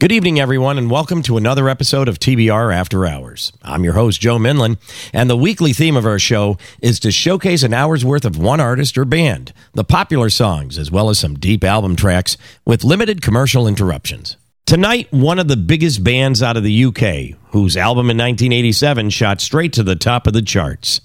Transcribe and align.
Good 0.00 0.12
evening, 0.12 0.38
everyone, 0.38 0.78
and 0.78 0.92
welcome 0.92 1.22
to 1.22 1.36
another 1.38 1.68
episode 1.68 2.06
of 2.06 2.20
TBR 2.20 2.72
After 2.72 3.04
Hours. 3.04 3.52
I'm 3.62 3.82
your 3.82 3.94
host, 3.94 4.20
Joe 4.20 4.38
Minlin, 4.38 4.78
and 5.12 5.28
the 5.28 5.36
weekly 5.36 5.72
theme 5.72 5.96
of 5.96 6.06
our 6.06 6.20
show 6.20 6.56
is 6.80 7.00
to 7.00 7.10
showcase 7.10 7.64
an 7.64 7.74
hour's 7.74 8.04
worth 8.04 8.24
of 8.24 8.38
one 8.38 8.60
artist 8.60 8.96
or 8.96 9.04
band, 9.04 9.52
the 9.72 9.82
popular 9.82 10.30
songs, 10.30 10.78
as 10.78 10.88
well 10.88 11.10
as 11.10 11.18
some 11.18 11.34
deep 11.34 11.64
album 11.64 11.96
tracks 11.96 12.36
with 12.64 12.84
limited 12.84 13.22
commercial 13.22 13.66
interruptions. 13.66 14.36
Tonight, 14.66 15.08
one 15.10 15.40
of 15.40 15.48
the 15.48 15.56
biggest 15.56 16.04
bands 16.04 16.44
out 16.44 16.56
of 16.56 16.62
the 16.62 16.84
UK, 16.84 17.36
whose 17.50 17.76
album 17.76 18.08
in 18.08 18.18
1987 18.18 19.10
shot 19.10 19.40
straight 19.40 19.72
to 19.72 19.82
the 19.82 19.96
top 19.96 20.28
of 20.28 20.32
the 20.32 20.42
charts. 20.42 21.00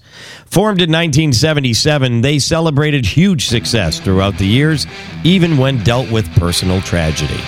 Formed 0.46 0.80
in 0.80 0.92
1977, 0.92 2.20
they 2.20 2.38
celebrated 2.38 3.04
huge 3.04 3.46
success 3.46 3.98
throughout 3.98 4.38
the 4.38 4.46
years, 4.46 4.86
even 5.24 5.58
when 5.58 5.82
dealt 5.82 6.12
with 6.12 6.32
personal 6.36 6.80
tragedy. 6.82 7.42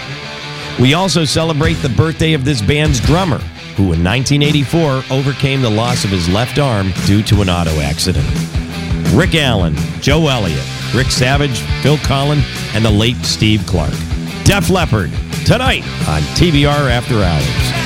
We 0.78 0.92
also 0.92 1.24
celebrate 1.24 1.74
the 1.74 1.88
birthday 1.88 2.34
of 2.34 2.44
this 2.44 2.60
band's 2.60 3.00
drummer, 3.00 3.38
who 3.76 3.94
in 3.94 4.04
1984 4.04 5.04
overcame 5.10 5.62
the 5.62 5.70
loss 5.70 6.04
of 6.04 6.10
his 6.10 6.28
left 6.28 6.58
arm 6.58 6.92
due 7.06 7.22
to 7.24 7.40
an 7.40 7.48
auto 7.48 7.80
accident. 7.80 8.26
Rick 9.14 9.34
Allen, 9.34 9.74
Joe 10.00 10.28
Elliott, 10.28 10.66
Rick 10.94 11.10
Savage, 11.10 11.60
Phil 11.82 11.96
Collen, 11.98 12.42
and 12.74 12.84
the 12.84 12.90
late 12.90 13.16
Steve 13.24 13.64
Clark. 13.66 13.94
Def 14.44 14.68
Leppard, 14.68 15.10
tonight 15.46 15.82
on 16.08 16.20
TBR 16.36 16.90
After 16.90 17.22
Hours. 17.22 17.85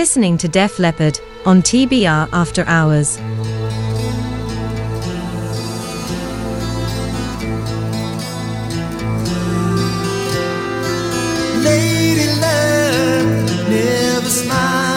listening 0.00 0.38
to 0.38 0.48
Def 0.48 0.78
Leppard 0.78 1.20
on 1.44 1.60
TBR 1.60 2.30
After 2.32 2.64
Hours. 2.66 3.18
Lady 11.62 12.26
Love 12.40 13.68
never. 13.68 14.89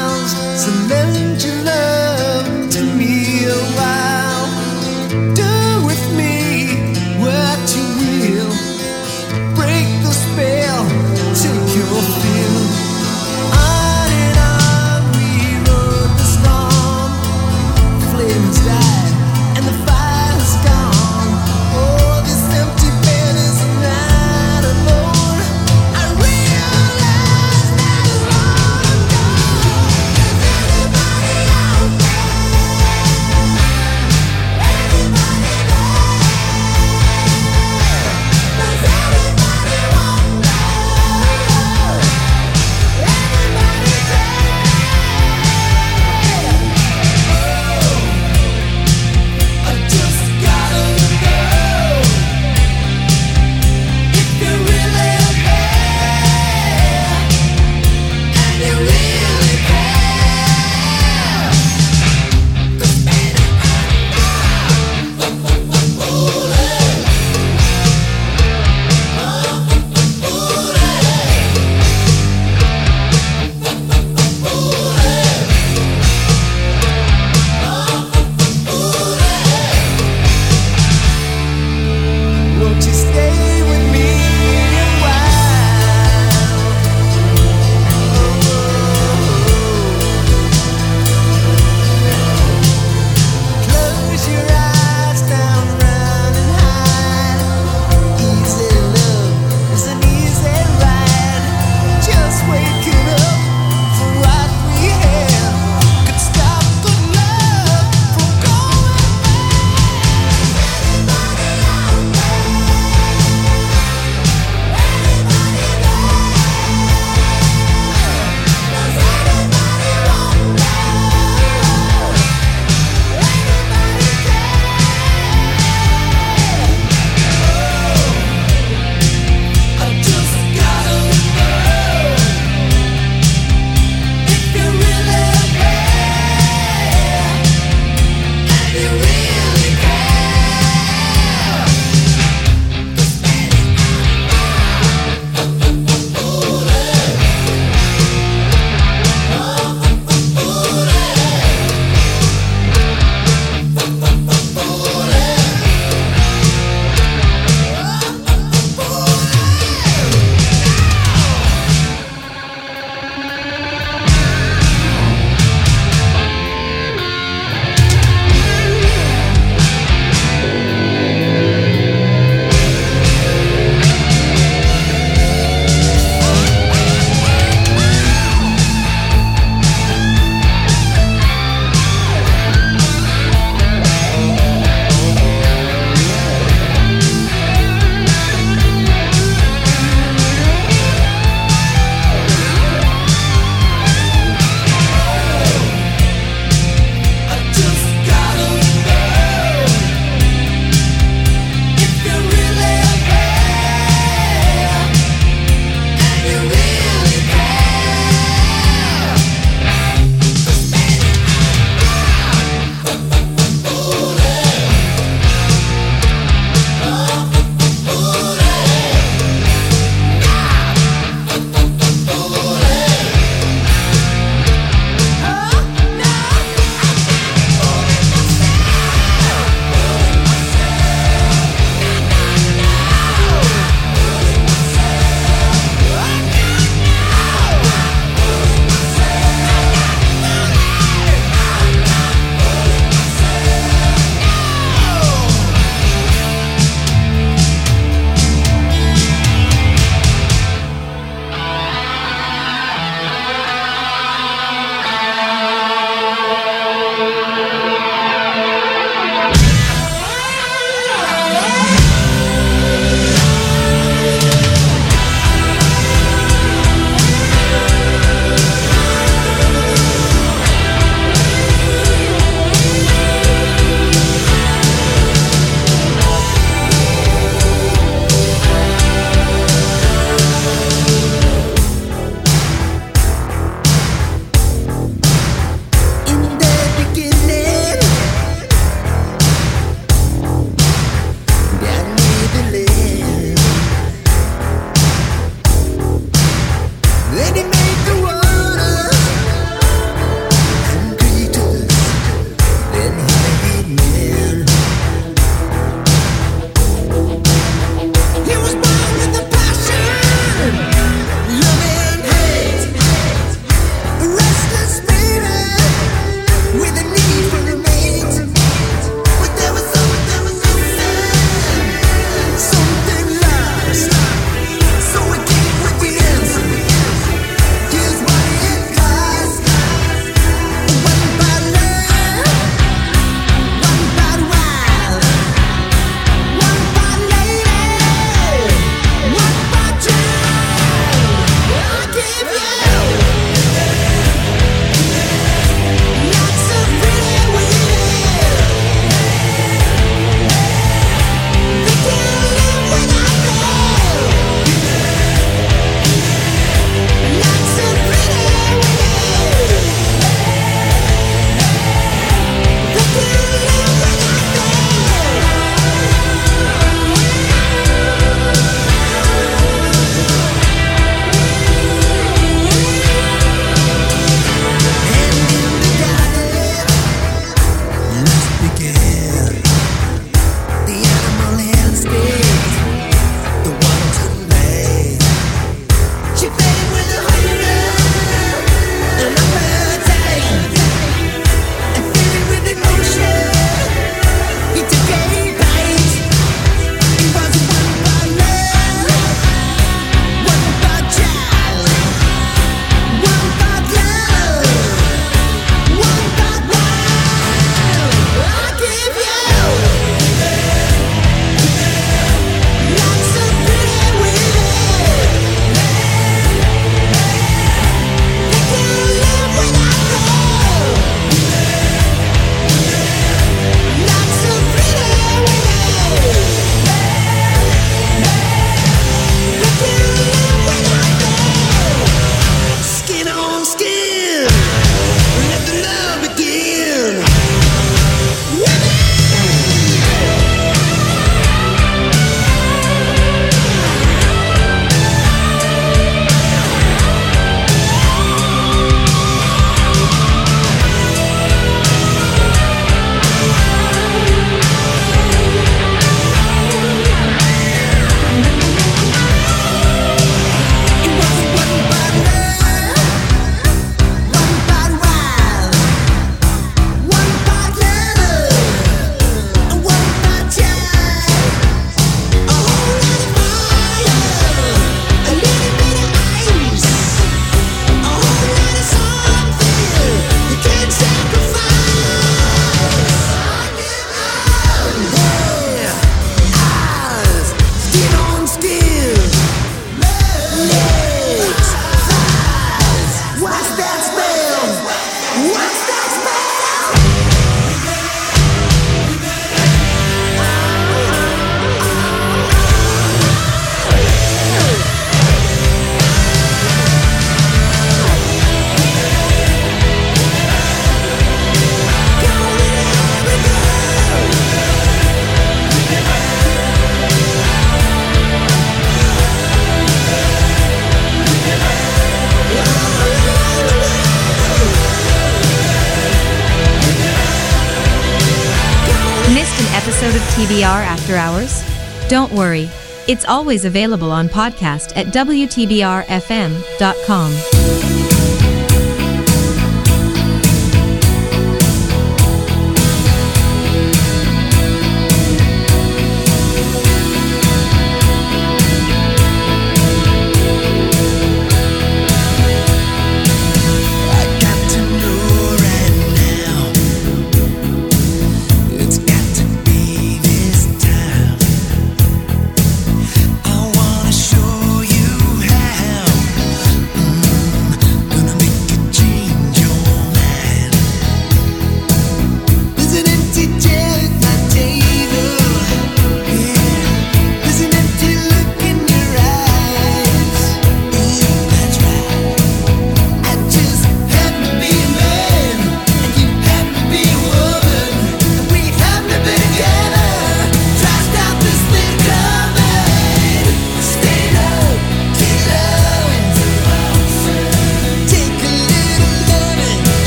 It's 532.87 533.05
always 533.05 533.45
available 533.45 533.91
on 533.91 534.09
podcast 534.09 534.75
at 534.75 534.87
WTBRFM.com. 534.87 537.72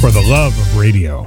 for 0.00 0.12
the 0.12 0.22
love 0.22 0.56
of 0.58 0.76
radio. 0.76 1.24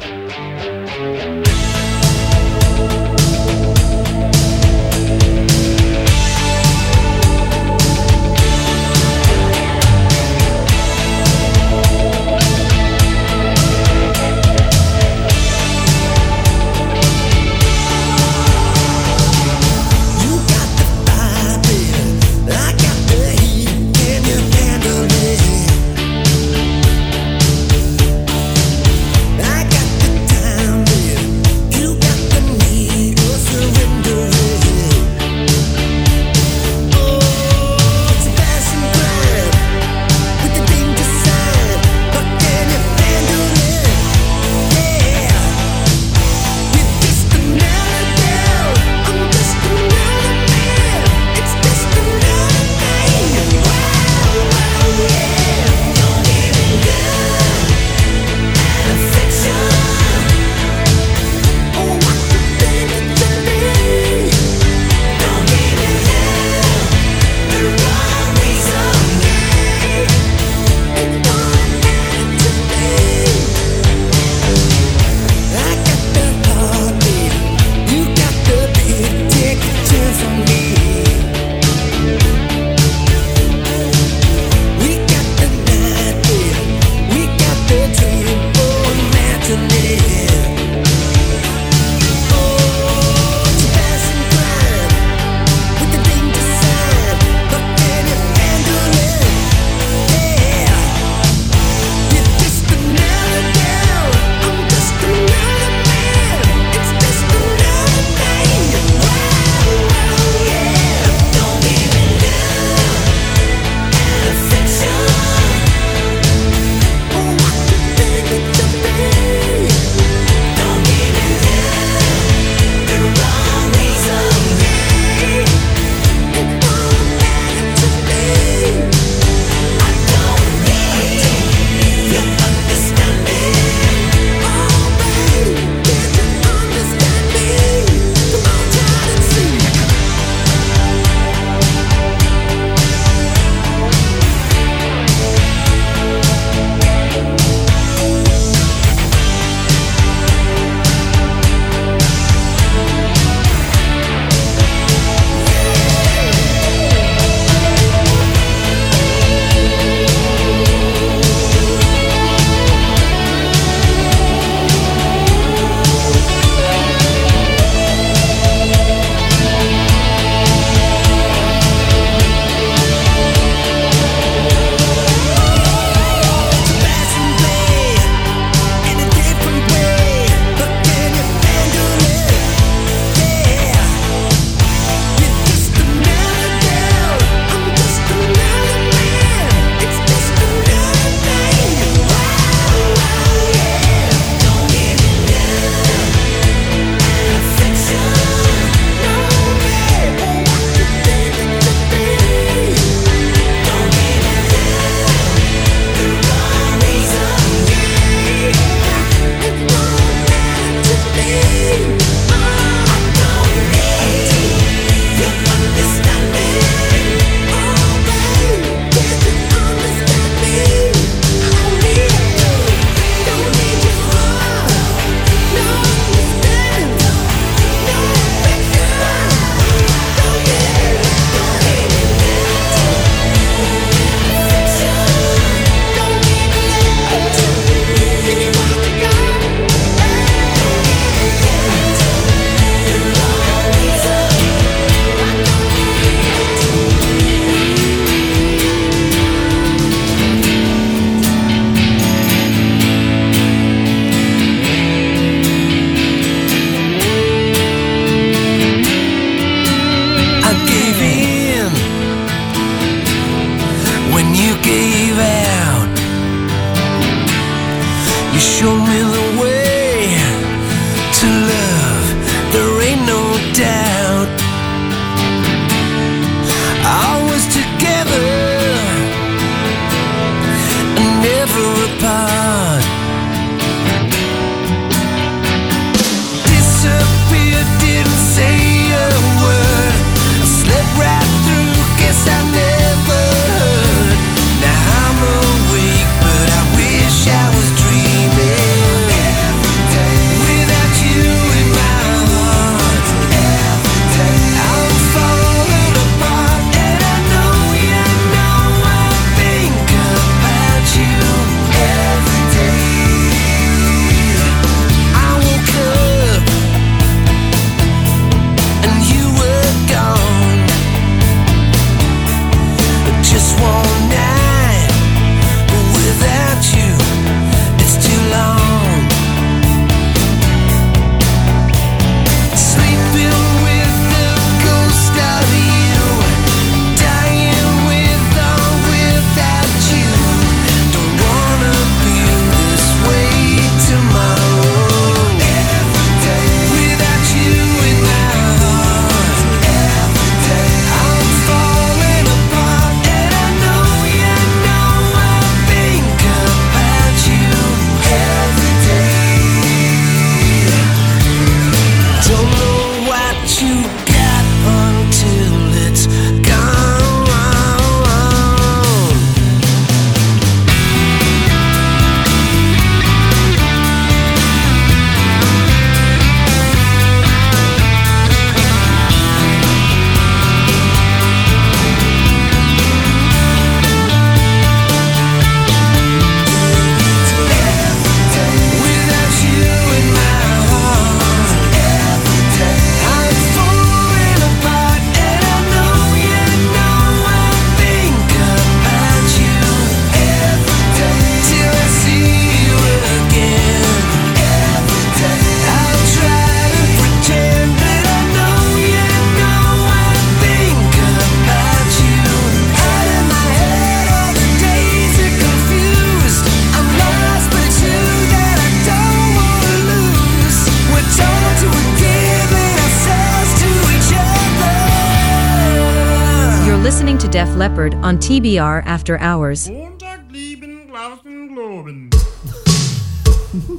Def 427.31 427.55
Leppard 427.55 427.95
on 427.95 428.17
TBR 428.17 428.83
After 428.85 429.17
Hours. 429.19 429.69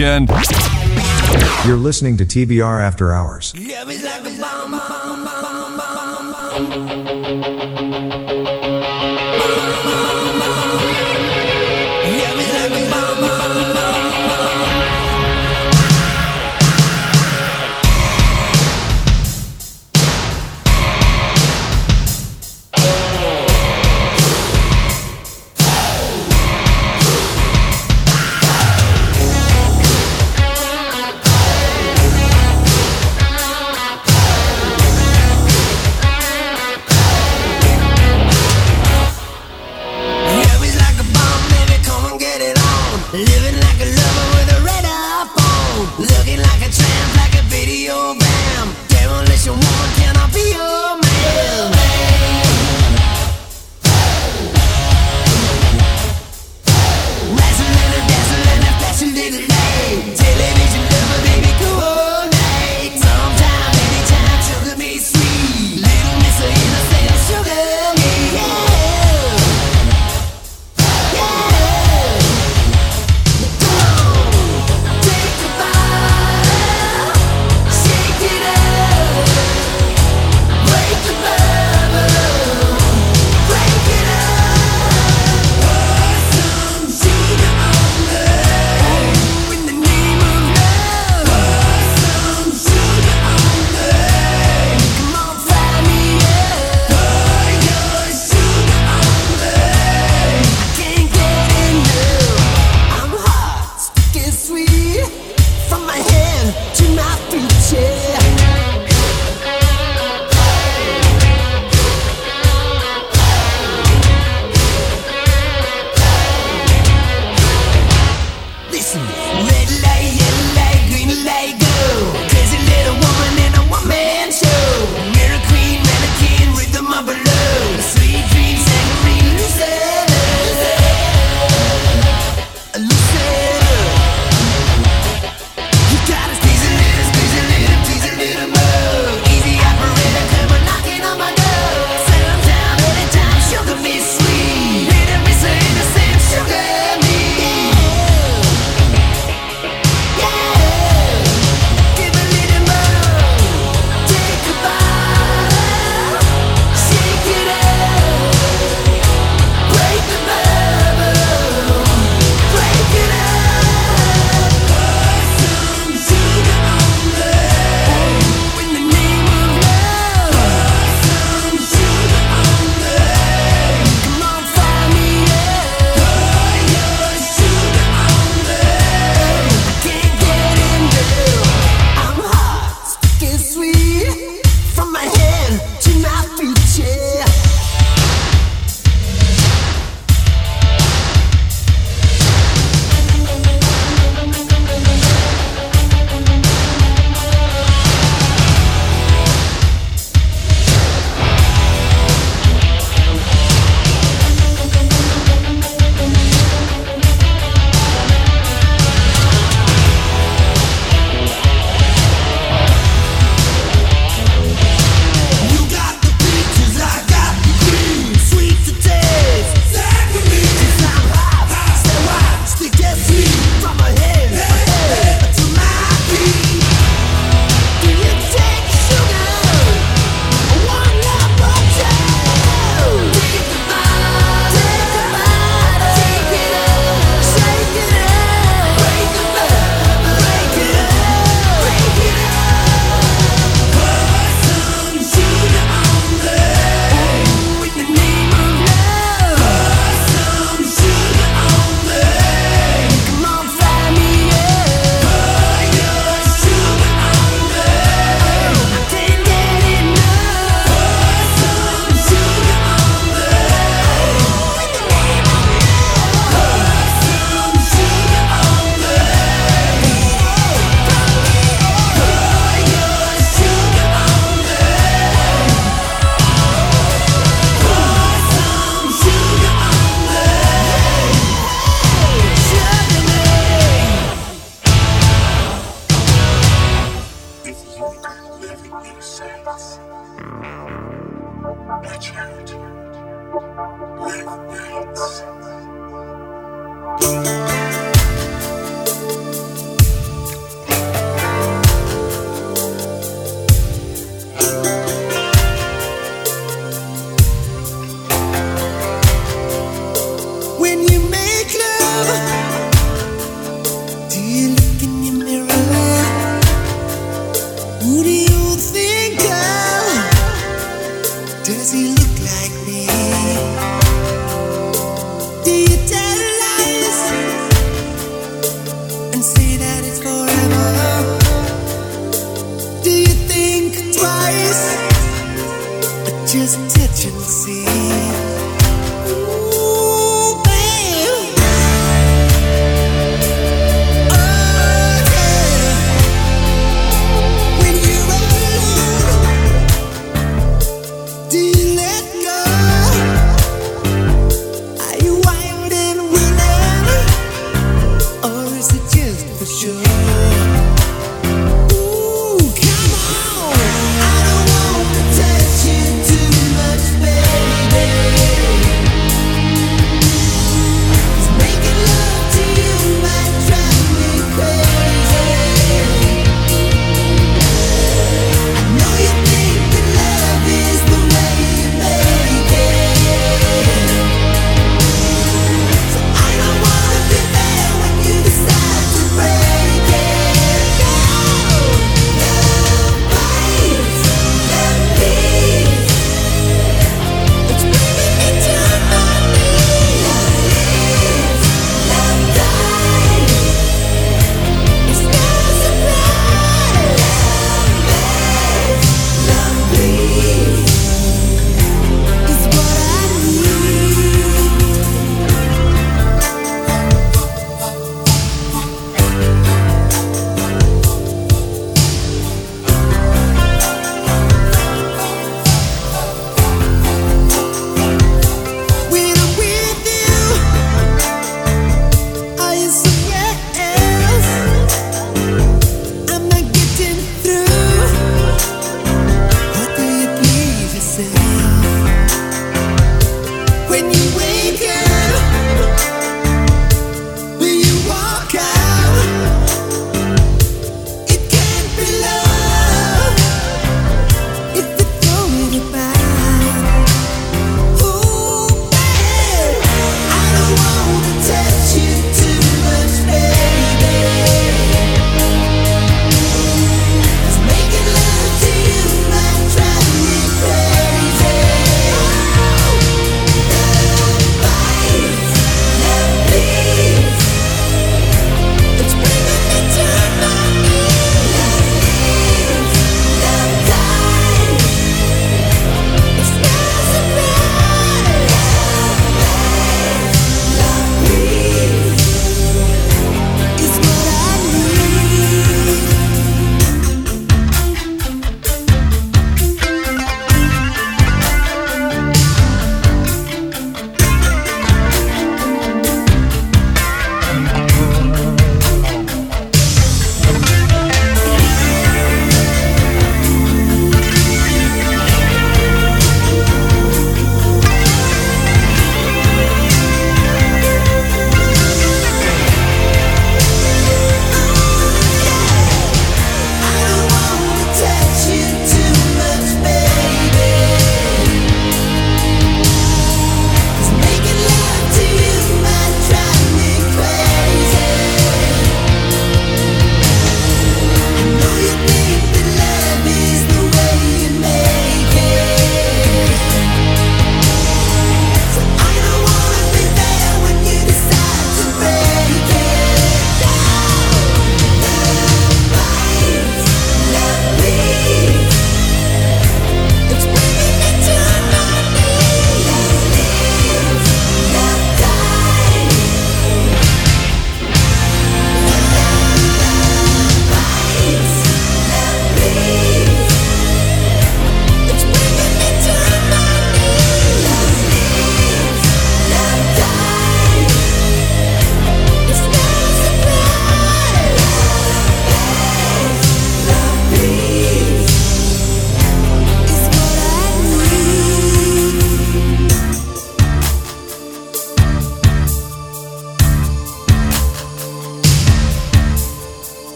weekend. 0.00 0.30
You're 1.66 1.76
listening 1.76 2.16
to 2.16 2.24
TBR 2.24 2.80
After 2.80 3.12
Hours. 3.12 3.52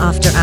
After 0.00 0.33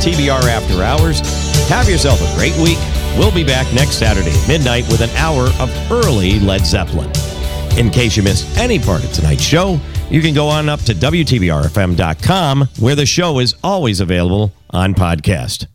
TBR 0.00 0.42
After 0.44 0.82
Hours. 0.82 1.20
Have 1.68 1.88
yourself 1.88 2.20
a 2.20 2.36
great 2.36 2.56
week. 2.56 2.78
We'll 3.18 3.32
be 3.32 3.44
back 3.44 3.72
next 3.74 3.98
Saturday 3.98 4.30
at 4.30 4.48
midnight 4.48 4.88
with 4.88 5.00
an 5.02 5.10
hour 5.10 5.48
of 5.58 5.70
early 5.90 6.40
Led 6.40 6.64
Zeppelin. 6.64 7.10
In 7.78 7.90
case 7.90 8.16
you 8.16 8.22
missed 8.22 8.56
any 8.58 8.78
part 8.78 9.04
of 9.04 9.12
tonight's 9.12 9.42
show, 9.42 9.78
you 10.10 10.20
can 10.20 10.34
go 10.34 10.48
on 10.48 10.68
up 10.68 10.80
to 10.82 10.94
WTBRFM.com 10.94 12.68
where 12.78 12.94
the 12.94 13.06
show 13.06 13.38
is 13.38 13.54
always 13.62 14.00
available 14.00 14.52
on 14.70 14.94
podcast. 14.94 15.66